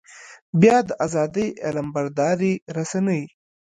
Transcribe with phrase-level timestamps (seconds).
[0.61, 3.23] بيا د ازادۍ علمبردارې رسنۍ.